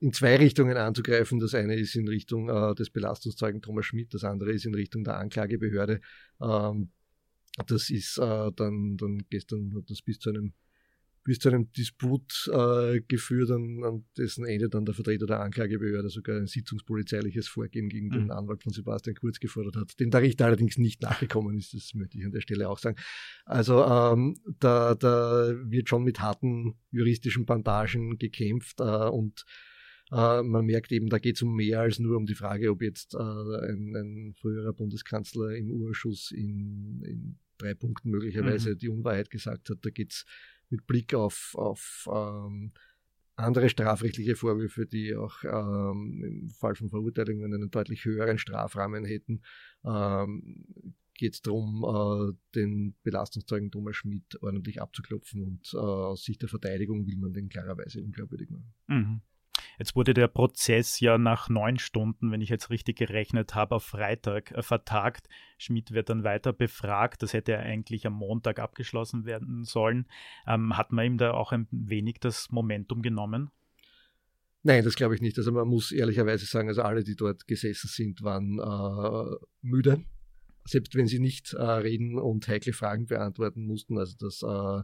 in 0.03 0.13
zwei 0.13 0.37
Richtungen 0.37 0.77
anzugreifen. 0.77 1.39
Das 1.39 1.55
eine 1.55 1.77
ist 1.77 1.95
in 1.95 2.09
Richtung 2.09 2.49
äh, 2.49 2.75
des 2.75 2.91
Belastungszeugen 2.91 3.63
Thomas 3.63 3.87
Schmidt, 3.87 4.13
das 4.13 4.25
andere 4.25 4.53
ist 4.53 4.67
in 4.67 4.75
Richtung 4.75 5.05
der 5.05 5.17
Anklagebehörde. 5.17 6.01
Ähm, 6.41 6.91
das 7.67 7.89
ist 7.89 8.19
äh, 8.19 8.51
dann, 8.57 8.97
dann 8.97 9.23
gestern 9.31 9.73
hat 9.77 9.89
das 9.89 10.03
bis 10.03 10.19
zu 10.19 10.31
einem 10.31 10.55
bis 11.25 11.39
zu 11.39 11.51
einem 11.51 11.71
Disput 11.73 12.51
äh, 12.53 13.01
geführt, 13.03 13.53
an, 13.53 13.85
an, 13.85 14.05
dessen 14.19 14.45
Ende 14.45 14.69
dann 14.69 14.85
der 14.85 14.93
Vertreter 14.93 15.27
der 15.27 15.39
Anklagebehörde 15.39 16.09
sogar 16.09 16.37
ein 16.37 16.49
sitzungspolizeiliches 16.49 17.47
Vorgehen 17.47 17.89
gegen 17.89 18.09
mhm. 18.09 18.13
den 18.13 18.31
Anwalt 18.33 18.65
von 18.65 18.73
Sebastian 18.73 19.15
Kurz 19.15 19.39
gefordert 19.39 19.77
hat, 19.77 20.01
dem 20.01 20.11
der 20.11 20.23
Richter 20.23 20.47
allerdings 20.47 20.79
nicht 20.79 21.01
nachgekommen 21.01 21.57
ist, 21.57 21.75
das 21.75 21.95
möchte 21.95 22.19
ich 22.19 22.25
an 22.25 22.33
der 22.33 22.41
Stelle 22.41 22.69
auch 22.69 22.79
sagen. 22.79 22.97
Also 23.45 23.85
ähm, 23.85 24.37
da, 24.59 24.97
da 24.97 25.55
wird 25.63 25.89
schon 25.89 26.03
mit 26.03 26.19
harten 26.19 26.75
juristischen 26.91 27.47
Bandagen 27.47 28.19
gekämpft 28.19 28.81
äh, 28.81 29.09
und 29.09 29.45
äh, 30.13 30.43
man 30.43 30.67
merkt 30.67 30.93
eben, 30.93 31.09
da 31.09 31.19
geht 31.19 31.37
es 31.37 31.43
um 31.43 31.57
mehr 31.57 31.81
als 31.81 31.99
nur 31.99 32.17
um 32.17 32.27
die 32.27 32.35
Frage, 32.35 32.71
ob 32.71 32.83
jetzt 32.83 33.15
äh, 33.15 33.19
ein, 33.19 33.97
ein, 33.97 34.35
früherer 34.35 34.75
Bundeskanzler 34.75 35.57
im 35.57 35.71
Urschuss 35.71 36.31
in, 36.31 37.03
in 37.03 37.39
drei 37.57 37.75
Punkten 37.75 38.11
möglicherweise 38.11 38.73
mhm. 38.73 38.79
die 38.79 38.89
Unwahrheit 38.91 39.31
gesagt 39.31 39.71
hat. 39.71 39.79
Da 39.81 39.91
geht 39.91 40.13
es 40.13 40.27
mit 40.69 40.87
Blick 40.87 41.15
auf, 41.15 41.55
auf 41.57 42.09
ähm, 42.13 42.73
andere 43.37 43.71
strafrechtliche 43.71 44.37
Vorwürfe, 44.37 44.87
die 44.87 45.17
auch 45.17 45.43
ähm, 45.45 46.23
im 46.25 46.51
Fall 46.51 46.75
von 46.75 46.91
Verurteilungen 46.91 47.55
einen 47.55 47.71
deutlich 47.71 48.05
höheren 48.05 48.37
Strafrahmen 48.37 49.05
hätten, 49.05 49.41
ähm, 49.85 50.67
geht 51.15 51.35
es 51.35 51.43
darum, 51.43 51.85
äh, 51.85 52.37
den 52.55 52.97
Belastungszeugen 53.03 53.71
Thomas 53.71 53.97
Schmidt 53.97 54.43
ordentlich 54.43 54.83
abzuklopfen 54.83 55.43
und 55.43 55.73
äh, 55.73 55.79
aus 55.79 56.25
Sicht 56.25 56.43
der 56.43 56.49
Verteidigung 56.49 57.07
will 57.07 57.17
man 57.17 57.33
den 57.33 57.49
klarerweise 57.49 58.03
unglaubwürdig 58.03 58.51
machen. 58.51 58.75
Mhm. 58.89 59.21
Jetzt 59.83 59.97
wurde 59.97 60.15
der 60.15 60.29
Prozess 60.29 61.01
ja 61.01 61.19
nach 61.19 61.49
neun 61.49 61.77
Stunden, 61.77 62.31
wenn 62.31 62.41
ich 62.41 62.51
jetzt 62.51 62.71
richtig 62.71 62.99
gerechnet 62.99 63.57
habe, 63.57 63.75
auf 63.75 63.83
Freitag 63.83 64.53
äh, 64.53 64.63
vertagt. 64.63 65.27
Schmidt 65.59 65.91
wird 65.91 66.09
dann 66.09 66.23
weiter 66.23 66.53
befragt. 66.53 67.25
Das 67.25 67.33
hätte 67.33 67.59
eigentlich 67.59 68.07
am 68.07 68.13
Montag 68.13 68.61
abgeschlossen 68.61 69.25
werden 69.25 69.65
sollen. 69.65 70.07
Ähm, 70.47 70.77
hat 70.77 70.93
man 70.93 71.07
ihm 71.07 71.19
da 71.19 71.33
auch 71.33 71.51
ein 71.51 71.67
wenig 71.73 72.21
das 72.21 72.53
Momentum 72.53 73.03
genommen? 73.03 73.51
Nein, 74.63 74.85
das 74.85 74.95
glaube 74.95 75.17
ich 75.17 75.21
nicht. 75.21 75.37
Also 75.37 75.51
man 75.51 75.67
muss 75.67 75.91
ehrlicherweise 75.91 76.47
sagen, 76.47 76.69
also 76.69 76.83
alle, 76.83 77.03
die 77.03 77.17
dort 77.17 77.49
gesessen 77.49 77.89
sind, 77.89 78.23
waren 78.23 78.61
äh, 78.61 79.37
müde 79.63 80.05
selbst 80.65 80.95
wenn 80.95 81.07
sie 81.07 81.19
nicht 81.19 81.55
äh, 81.55 81.63
reden 81.63 82.19
und 82.19 82.47
heikle 82.49 82.73
Fragen 82.73 83.07
beantworten 83.07 83.67
mussten. 83.67 83.99
Also 83.99 84.15
das 84.19 84.43
äh, 84.43 84.83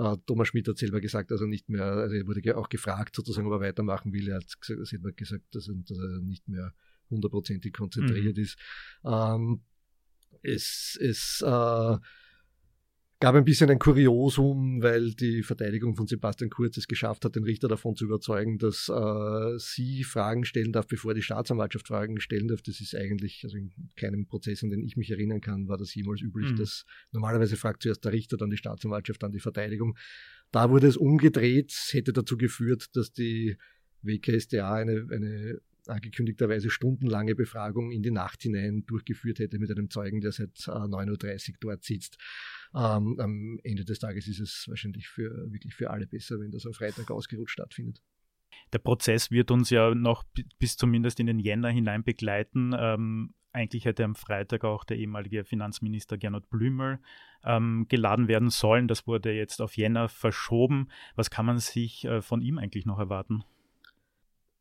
äh, 0.00 0.16
Thomas 0.26 0.48
Schmidt 0.48 0.68
hat 0.68 0.78
selber 0.78 1.00
gesagt, 1.00 1.30
dass 1.30 1.40
er 1.40 1.46
nicht 1.46 1.68
mehr, 1.68 1.84
also 1.84 2.14
er 2.14 2.26
wurde 2.26 2.56
auch 2.56 2.68
gefragt 2.68 3.16
sozusagen, 3.16 3.46
ob 3.46 3.54
er 3.54 3.60
weitermachen 3.60 4.12
will. 4.12 4.28
Er 4.28 4.36
hat 4.36 4.46
selber 4.60 5.12
gesagt, 5.12 5.44
dass 5.52 5.68
er, 5.68 5.74
dass 5.74 5.98
er 5.98 6.20
nicht 6.20 6.48
mehr 6.48 6.72
hundertprozentig 7.10 7.72
konzentriert 7.72 8.36
mhm. 8.36 8.42
ist. 8.42 8.58
Ähm, 9.04 9.62
es, 10.42 10.98
es 11.00 11.42
äh, 11.44 11.96
gab 13.18 13.34
ein 13.34 13.44
bisschen 13.44 13.70
ein 13.70 13.78
Kuriosum, 13.78 14.82
weil 14.82 15.12
die 15.14 15.42
Verteidigung 15.42 15.96
von 15.96 16.06
Sebastian 16.06 16.50
Kurz 16.50 16.76
es 16.76 16.86
geschafft 16.86 17.24
hat, 17.24 17.34
den 17.34 17.44
Richter 17.44 17.66
davon 17.66 17.96
zu 17.96 18.04
überzeugen, 18.04 18.58
dass 18.58 18.88
äh, 18.88 19.58
sie 19.58 20.04
Fragen 20.04 20.44
stellen 20.44 20.72
darf, 20.72 20.86
bevor 20.86 21.14
die 21.14 21.22
Staatsanwaltschaft 21.22 21.88
Fragen 21.88 22.20
stellen 22.20 22.48
darf. 22.48 22.60
Das 22.60 22.80
ist 22.80 22.94
eigentlich, 22.94 23.42
also 23.44 23.56
in 23.56 23.72
keinem 23.96 24.26
Prozess, 24.26 24.62
an 24.62 24.70
den 24.70 24.82
ich 24.82 24.96
mich 24.96 25.10
erinnern 25.10 25.40
kann, 25.40 25.66
war 25.66 25.78
das 25.78 25.94
jemals 25.94 26.20
üblich. 26.20 26.52
Mhm. 26.52 26.56
Dass 26.56 26.84
normalerweise 27.12 27.56
fragt 27.56 27.82
zuerst 27.82 28.04
der 28.04 28.12
Richter, 28.12 28.36
dann 28.36 28.50
die 28.50 28.58
Staatsanwaltschaft, 28.58 29.22
dann 29.22 29.32
die 29.32 29.40
Verteidigung. 29.40 29.96
Da 30.52 30.70
wurde 30.70 30.86
es 30.86 30.96
umgedreht, 30.96 31.72
hätte 31.92 32.12
dazu 32.12 32.36
geführt, 32.36 32.94
dass 32.94 33.12
die 33.12 33.56
WKSDA 34.02 34.74
eine, 34.74 35.06
eine 35.10 35.60
angekündigterweise 35.86 36.68
stundenlange 36.68 37.34
Befragung 37.34 37.92
in 37.92 38.02
die 38.02 38.10
Nacht 38.10 38.42
hinein 38.42 38.84
durchgeführt 38.86 39.38
hätte 39.38 39.58
mit 39.58 39.70
einem 39.70 39.88
Zeugen, 39.88 40.20
der 40.20 40.32
seit 40.32 40.50
9.30 40.50 41.48
äh, 41.48 41.52
Uhr 41.52 41.56
dort 41.60 41.84
sitzt. 41.84 42.18
Ähm, 42.74 43.18
am 43.20 43.58
Ende 43.62 43.84
des 43.84 43.98
Tages 43.98 44.28
ist 44.28 44.40
es 44.40 44.64
wahrscheinlich 44.68 45.08
für, 45.08 45.50
wirklich 45.52 45.74
für 45.74 45.90
alle 45.90 46.06
besser, 46.06 46.40
wenn 46.40 46.50
das 46.50 46.66
am 46.66 46.72
Freitag 46.72 47.10
ausgeruht 47.10 47.50
stattfindet. 47.50 48.02
Der 48.72 48.78
Prozess 48.78 49.30
wird 49.30 49.50
uns 49.50 49.70
ja 49.70 49.94
noch 49.94 50.24
bis 50.58 50.76
zumindest 50.76 51.20
in 51.20 51.26
den 51.26 51.38
Jänner 51.38 51.68
hinein 51.68 52.04
begleiten. 52.04 52.74
Ähm, 52.78 53.34
eigentlich 53.52 53.86
hätte 53.86 54.04
am 54.04 54.14
Freitag 54.14 54.64
auch 54.64 54.84
der 54.84 54.98
ehemalige 54.98 55.44
Finanzminister 55.44 56.18
Gernot 56.18 56.50
Blümel 56.50 56.98
ähm, 57.42 57.86
geladen 57.88 58.28
werden 58.28 58.50
sollen. 58.50 58.86
Das 58.86 59.06
wurde 59.06 59.32
jetzt 59.32 59.62
auf 59.62 59.76
Jänner 59.76 60.08
verschoben. 60.08 60.88
Was 61.14 61.30
kann 61.30 61.46
man 61.46 61.58
sich 61.58 62.04
äh, 62.04 62.20
von 62.20 62.42
ihm 62.42 62.58
eigentlich 62.58 62.84
noch 62.84 62.98
erwarten? 62.98 63.44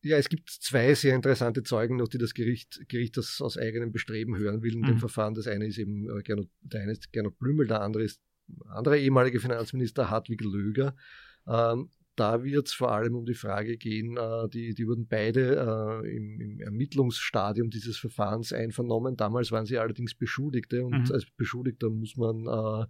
Ja, 0.06 0.18
es 0.18 0.30
gibt 0.30 0.52
zwei 0.52 0.94
sehr 0.94 1.16
interessante 1.16 1.64
Zeugen 1.64 1.96
noch, 1.96 2.08
die 2.08 2.20
das 2.20 2.36
Gericht, 2.36 2.88
Gericht 2.90 3.18
das 3.18 3.42
aus 3.42 3.58
eigenem 3.58 3.92
Bestreben 3.92 4.38
hören 4.38 4.62
will 4.62 4.76
in 4.76 4.82
mhm. 4.82 4.86
dem 4.86 5.00
Verfahren. 5.00 5.34
Das 5.34 5.48
eine 5.48 5.66
ist 5.66 5.80
eben 5.80 6.08
äh, 6.08 6.22
Gernot, 6.22 6.48
der 6.62 6.82
eine 6.82 6.92
ist 6.92 7.12
Gernot 7.12 7.40
Blümel, 7.40 7.66
der 7.66 7.82
andere 7.82 8.04
ist 8.04 8.22
anderer 8.70 8.98
ehemaliger 8.98 9.40
Finanzminister 9.40 10.12
Hartwig 10.12 10.42
Löger. 10.42 10.96
Ähm, 11.48 11.90
da 12.16 12.44
wird 12.44 12.68
es 12.68 12.74
vor 12.74 12.92
allem 12.92 13.16
um 13.16 13.26
die 13.26 13.34
Frage 13.34 13.78
gehen, 13.78 14.16
äh, 14.16 14.48
die, 14.50 14.76
die 14.76 14.88
wurden 14.88 15.08
beide 15.08 16.04
äh, 16.06 16.16
im, 16.16 16.40
im, 16.40 16.60
Ermittlungsstadium 16.60 17.72
dieses 17.72 17.98
Verfahrens 17.98 18.54
einvernommen. 18.54 19.18
Damals 19.18 19.52
waren 19.52 19.66
sie 19.66 19.80
allerdings 19.80 20.14
Beschuldigte 20.14 20.86
und 20.86 21.10
mhm. 21.10 21.12
als 21.14 21.26
Beschuldigter 21.36 21.90
muss 21.90 22.16
man 22.16 22.46
äh, 22.46 22.86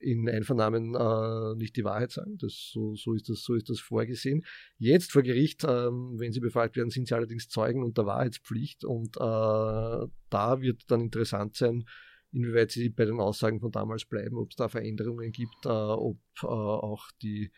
in 0.00 0.28
Einvernahmen 0.28 0.94
äh, 0.94 1.54
nicht 1.56 1.76
die 1.76 1.84
Wahrheit 1.84 2.10
sagen. 2.10 2.38
Das, 2.38 2.70
so, 2.72 2.94
so, 2.96 3.14
ist 3.14 3.28
das, 3.28 3.42
so 3.42 3.54
ist 3.54 3.68
das 3.68 3.80
vorgesehen. 3.80 4.44
Jetzt 4.78 5.12
vor 5.12 5.22
Gericht, 5.22 5.64
ähm, 5.64 6.14
wenn 6.18 6.32
sie 6.32 6.40
befragt 6.40 6.76
werden, 6.76 6.90
sind 6.90 7.06
sie 7.06 7.14
allerdings 7.14 7.48
Zeugen 7.48 7.82
unter 7.84 8.06
Wahrheitspflicht 8.06 8.84
und 8.84 9.16
äh, 9.16 9.20
da 10.30 10.60
wird 10.60 10.90
dann 10.90 11.02
interessant 11.02 11.56
sein, 11.56 11.84
inwieweit 12.32 12.70
sie 12.70 12.88
bei 12.88 13.04
den 13.04 13.20
Aussagen 13.20 13.60
von 13.60 13.70
damals 13.70 14.04
bleiben, 14.04 14.36
ob 14.36 14.50
es 14.50 14.56
da 14.56 14.68
Veränderungen 14.68 15.32
gibt, 15.32 15.66
äh, 15.66 15.68
ob 15.68 16.18
äh, 16.42 16.46
auch 16.46 17.10
die 17.22 17.50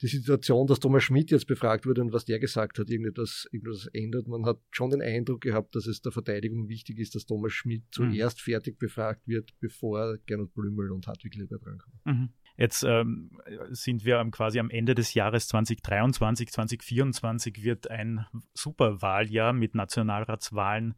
die 0.00 0.06
Situation, 0.06 0.66
dass 0.66 0.80
Thomas 0.80 1.02
Schmidt 1.02 1.30
jetzt 1.30 1.46
befragt 1.46 1.86
wurde 1.86 2.00
und 2.00 2.12
was 2.12 2.24
der 2.24 2.38
gesagt 2.38 2.78
hat, 2.78 2.88
irgendetwas, 2.88 3.48
irgendetwas 3.50 3.88
ändert. 3.92 4.28
Man 4.28 4.46
hat 4.46 4.58
schon 4.70 4.90
den 4.90 5.02
Eindruck 5.02 5.40
gehabt, 5.40 5.74
dass 5.74 5.86
es 5.86 6.02
der 6.02 6.12
Verteidigung 6.12 6.68
wichtig 6.68 6.98
ist, 6.98 7.14
dass 7.14 7.26
Thomas 7.26 7.52
Schmidt 7.52 7.82
mhm. 7.82 8.12
zuerst 8.12 8.40
fertig 8.40 8.78
befragt 8.78 9.26
wird, 9.26 9.50
bevor 9.60 10.18
Gernot 10.26 10.54
Blümel 10.54 10.92
und 10.92 11.06
Hartwig 11.06 11.34
Leber 11.34 11.58
drankommen. 11.58 12.00
Mhm. 12.04 12.28
Jetzt 12.56 12.82
ähm, 12.82 13.30
sind 13.70 14.04
wir 14.04 14.24
quasi 14.32 14.58
am 14.58 14.70
Ende 14.70 14.94
des 14.96 15.14
Jahres 15.14 15.46
2023, 15.48 16.48
2024 16.50 17.62
wird 17.62 17.88
ein 17.88 18.26
Superwahljahr 18.52 19.52
mit 19.52 19.76
Nationalratswahlen 19.76 20.94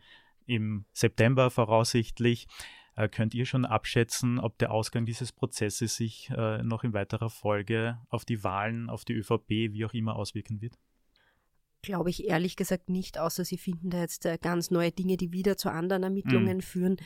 im 0.46 0.86
September 0.92 1.50
voraussichtlich. 1.50 2.48
Äh, 3.00 3.08
könnt 3.08 3.34
ihr 3.34 3.46
schon 3.46 3.64
abschätzen, 3.64 4.38
ob 4.38 4.58
der 4.58 4.70
Ausgang 4.72 5.06
dieses 5.06 5.32
Prozesses 5.32 5.96
sich 5.96 6.30
äh, 6.36 6.62
noch 6.62 6.84
in 6.84 6.92
weiterer 6.92 7.30
Folge 7.30 7.98
auf 8.10 8.26
die 8.26 8.44
Wahlen, 8.44 8.90
auf 8.90 9.06
die 9.06 9.14
ÖVP, 9.14 9.48
wie 9.48 9.86
auch 9.86 9.94
immer 9.94 10.16
auswirken 10.16 10.60
wird? 10.60 10.78
Glaube 11.80 12.10
ich 12.10 12.28
ehrlich 12.28 12.56
gesagt 12.56 12.90
nicht, 12.90 13.18
außer 13.18 13.46
sie 13.46 13.56
finden 13.56 13.88
da 13.88 14.00
jetzt 14.00 14.26
äh, 14.26 14.36
ganz 14.38 14.70
neue 14.70 14.92
Dinge, 14.92 15.16
die 15.16 15.32
wieder 15.32 15.56
zu 15.56 15.70
anderen 15.70 16.02
Ermittlungen 16.02 16.58
mhm. 16.58 16.62
führen. 16.62 16.96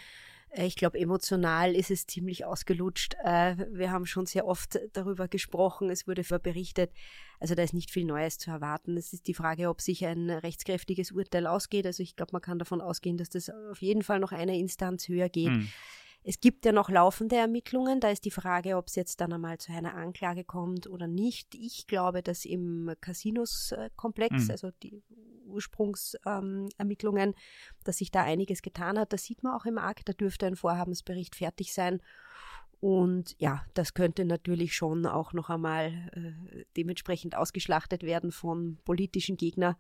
Äh, 0.55 0.67
ich 0.67 0.77
glaube, 0.77 0.99
emotional 0.99 1.75
ist 1.75 1.91
es 1.91 2.07
ziemlich 2.07 2.45
ausgelutscht. 2.45 3.17
Äh, 3.25 3.57
wir 3.73 3.91
haben 3.91 4.07
schon 4.07 4.27
sehr 4.27 4.47
oft 4.47 4.79
darüber 4.93 5.29
gesprochen. 5.29 5.91
Es 5.91 6.07
wurde 6.07 6.23
berichtet. 6.39 6.93
Also 7.41 7.55
da 7.55 7.63
ist 7.63 7.75
nicht 7.75 7.91
viel 7.91 8.05
Neues 8.05 8.39
zu 8.39 8.51
erwarten. 8.51 8.97
Es 8.97 9.13
ist 9.13 9.27
die 9.27 9.35
Frage, 9.35 9.69
ob 9.69 9.81
sich 9.81 10.07
ein 10.07 10.31
rechtskräftiges 10.31 11.13
Urteil 11.13 11.47
ausgeht. 11.47 11.87
Also 11.87 12.03
ich 12.03 12.17
glaube, 12.17 12.33
man 12.33 12.43
kann 12.43 12.59
davon 12.59 12.81
ausgehen, 12.81 13.17
dass 13.17 13.29
das 13.29 13.51
auf 13.71 13.83
jeden 13.83 14.03
Fall 14.03 14.21
noch 14.21 14.33
eine 14.33 14.59
Instanz 14.59 15.09
höher 15.09 15.29
geht. 15.29 15.51
Hm. 15.51 15.69
Es 16.27 16.41
gibt 16.41 16.65
ja 16.65 16.73
noch 16.73 16.89
laufende 16.89 17.37
Ermittlungen. 17.37 18.01
Da 18.01 18.09
ist 18.09 18.25
die 18.25 18.31
Frage, 18.31 18.79
ob 18.79 18.87
es 18.87 18.95
jetzt 18.95 19.21
dann 19.21 19.35
einmal 19.35 19.59
zu 19.59 19.73
einer 19.73 19.95
Anklage 19.95 20.43
kommt 20.43 20.87
oder 20.87 21.07
nicht. 21.07 21.55
Ich 21.55 21.87
glaube, 21.87 22.23
dass 22.23 22.47
im 22.47 22.91
Casinos-Komplex, 23.03 24.45
mhm. 24.45 24.51
also 24.51 24.71
die 24.83 25.03
Ursprungsermittlungen, 25.55 27.29
ähm, 27.31 27.35
dass 27.85 27.99
sich 27.99 28.11
da 28.11 28.23
einiges 28.23 28.63
getan 28.63 28.99
hat. 28.99 29.13
Das 29.13 29.25
sieht 29.25 29.43
man 29.43 29.55
auch 29.55 29.65
im 29.65 29.79
Akt. 29.79 30.09
Da 30.09 30.13
dürfte 30.13 30.47
ein 30.47 30.57
Vorhabensbericht 30.57 31.37
fertig 31.37 31.73
sein. 31.73 32.01
Und 32.81 33.35
ja, 33.39 33.65
das 33.73 33.95
könnte 33.95 34.27
natürlich 34.27 34.75
schon 34.77 35.07
auch 35.07 35.33
noch 35.33 35.49
einmal 35.49 36.11
äh, 36.13 36.65
dementsprechend 36.77 37.35
ausgeschlachtet 37.35 38.03
werden 38.03 38.31
von 38.31 38.77
politischen 38.85 39.39
Gegnern. 39.39 39.77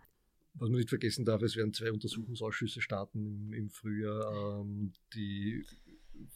Was 0.54 0.70
man 0.70 0.78
nicht 0.78 0.88
vergessen 0.88 1.24
darf, 1.24 1.42
es 1.42 1.56
werden 1.56 1.74
zwei 1.74 1.92
Untersuchungsausschüsse 1.92 2.80
starten 2.80 3.26
im, 3.26 3.52
im 3.52 3.70
Frühjahr, 3.70 4.60
ähm, 4.62 4.92
die 5.12 5.66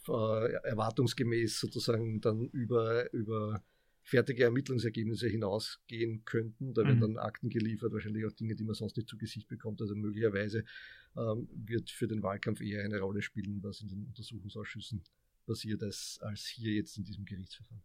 äh, 0.08 0.52
erwartungsgemäß 0.64 1.60
sozusagen 1.60 2.20
dann 2.20 2.48
über, 2.48 3.12
über 3.14 3.62
fertige 4.08 4.44
Ermittlungsergebnisse 4.44 5.28
hinausgehen 5.28 6.24
könnten. 6.24 6.72
Da 6.72 6.82
werden 6.82 6.96
mhm. 6.96 7.14
dann 7.14 7.16
Akten 7.18 7.50
geliefert, 7.50 7.92
wahrscheinlich 7.92 8.24
auch 8.24 8.32
Dinge, 8.32 8.56
die 8.56 8.64
man 8.64 8.74
sonst 8.74 8.96
nicht 8.96 9.08
zu 9.08 9.18
Gesicht 9.18 9.48
bekommt. 9.48 9.82
Also 9.82 9.94
möglicherweise 9.94 10.64
ähm, 11.14 11.48
wird 11.52 11.90
für 11.90 12.08
den 12.08 12.22
Wahlkampf 12.22 12.62
eher 12.62 12.82
eine 12.82 13.00
Rolle 13.00 13.20
spielen, 13.20 13.62
was 13.62 13.82
in 13.82 13.88
den 13.88 14.06
Untersuchungsausschüssen 14.06 15.04
passiert, 15.46 15.82
als, 15.82 16.18
als 16.22 16.46
hier 16.46 16.72
jetzt 16.72 16.96
in 16.96 17.04
diesem 17.04 17.26
Gerichtsverfahren. 17.26 17.82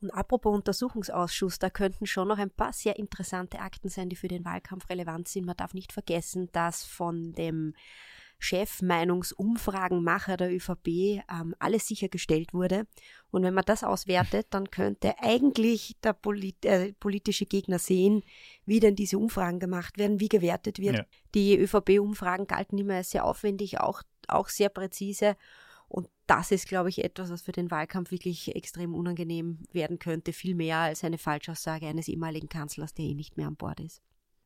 Und 0.00 0.10
apropos 0.12 0.56
Untersuchungsausschuss, 0.56 1.58
da 1.58 1.68
könnten 1.68 2.06
schon 2.06 2.28
noch 2.28 2.38
ein 2.38 2.50
paar 2.50 2.72
sehr 2.72 2.98
interessante 2.98 3.58
Akten 3.58 3.90
sein, 3.90 4.08
die 4.08 4.16
für 4.16 4.28
den 4.28 4.46
Wahlkampf 4.46 4.88
relevant 4.88 5.28
sind. 5.28 5.44
Man 5.44 5.56
darf 5.56 5.74
nicht 5.74 5.92
vergessen, 5.92 6.48
dass 6.52 6.82
von 6.82 7.34
dem 7.34 7.74
Chefmeinungsumfragenmacher 8.40 10.36
der 10.36 10.52
ÖVP 10.52 10.88
ähm, 10.88 11.54
alles 11.58 11.86
sichergestellt 11.86 12.52
wurde. 12.52 12.86
Und 13.30 13.42
wenn 13.42 13.54
man 13.54 13.64
das 13.64 13.84
auswertet, 13.84 14.48
dann 14.50 14.70
könnte 14.70 15.14
eigentlich 15.20 15.96
der 16.02 16.14
Polit 16.14 16.64
äh, 16.64 16.92
politische 16.94 17.46
Gegner 17.46 17.78
sehen, 17.78 18.24
wie 18.64 18.80
denn 18.80 18.96
diese 18.96 19.18
Umfragen 19.18 19.60
gemacht 19.60 19.98
werden, 19.98 20.20
wie 20.20 20.28
gewertet 20.28 20.78
wird. 20.78 20.96
Ja. 20.96 21.04
Die 21.34 21.56
ÖVP-Umfragen 21.58 22.46
galten 22.46 22.78
immer 22.78 22.94
als 22.94 23.10
sehr 23.10 23.24
aufwendig, 23.24 23.78
auch, 23.78 24.02
auch 24.26 24.48
sehr 24.48 24.70
präzise. 24.70 25.36
Und 25.86 26.08
das 26.26 26.50
ist, 26.50 26.66
glaube 26.66 26.88
ich, 26.88 27.04
etwas, 27.04 27.30
was 27.30 27.42
für 27.42 27.52
den 27.52 27.70
Wahlkampf 27.70 28.10
wirklich 28.10 28.54
extrem 28.54 28.94
unangenehm 28.94 29.58
werden 29.72 29.98
könnte, 29.98 30.32
viel 30.32 30.54
mehr 30.54 30.78
als 30.78 31.04
eine 31.04 31.18
Falschaussage 31.18 31.86
eines 31.86 32.08
ehemaligen 32.08 32.48
Kanzlers, 32.48 32.94
der 32.94 33.04
eh 33.04 33.14
nicht 33.14 33.36
mehr 33.36 33.48
an 33.48 33.56
Bord 33.56 33.80
ist. 33.80 34.00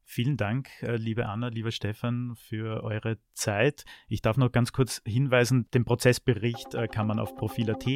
Vielen 0.07 0.37
Dank, 0.37 0.69
äh, 0.83 0.97
liebe 0.97 1.27
Anna, 1.27 1.49
lieber 1.49 1.71
Stefan, 1.71 2.35
für 2.37 2.85
eure 2.85 3.17
Zeit. 3.33 3.85
Ich 4.07 4.21
darf 4.21 4.37
noch 4.37 4.53
ganz 4.53 4.73
kurz 4.73 5.01
hinweisen, 5.07 5.69
den 5.73 5.87
Prozessbericht 5.87 6.75
äh, 6.75 6.89
kann 6.89 7.07
man 7.07 7.19
auf 7.19 7.35
Profil.at 7.35 7.87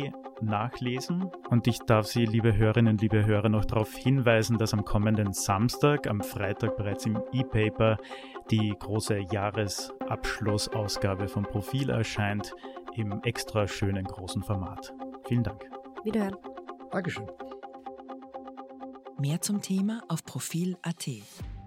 nachlesen. 0.41 1.31
Und 1.51 1.67
ich 1.67 1.79
darf 1.81 2.07
Sie, 2.07 2.25
liebe 2.25 2.57
Hörerinnen, 2.57 2.97
liebe 2.97 3.27
Hörer, 3.27 3.51
noch 3.51 3.67
darauf 3.67 3.95
hinweisen, 3.95 4.57
dass 4.57 4.73
am 4.73 4.85
kommenden 4.85 5.33
Samstag, 5.35 6.07
am 6.07 6.23
Freitag 6.23 6.77
bereits 6.77 7.05
im 7.07 7.21
E-Paper 7.33 7.99
die 8.51 8.75
große 8.79 9.19
Jahresabschlussausgabe 9.31 11.29
von 11.29 11.43
Profil 11.43 11.91
erscheint 11.91 12.55
im 12.97 13.21
extra 13.23 13.69
schönen 13.69 14.05
großen 14.05 14.43
Format. 14.43 14.95
Vielen 15.27 15.43
Dank. 15.43 15.69
Wiederhören. 16.05 16.37
Dankeschön. 16.91 17.27
Mehr 19.19 19.41
zum 19.41 19.61
Thema 19.61 20.03
auf 20.09 20.25
Profil.at. 20.25 21.58